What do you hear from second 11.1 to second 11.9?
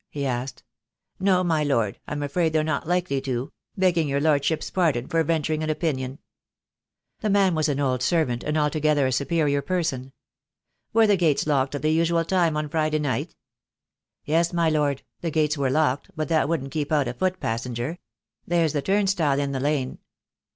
gates locked at